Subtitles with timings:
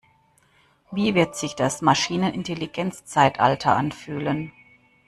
[0.89, 4.51] Wie wird sich das Maschinenintelligenzzeitalter anfühlen?